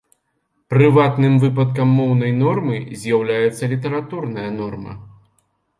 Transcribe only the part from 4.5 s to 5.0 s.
норма.